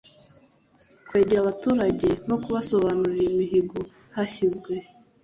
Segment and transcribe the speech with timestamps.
[1.07, 3.79] Kwegera abaturage no kubasobanurira imihigo
[4.13, 4.73] yahizwe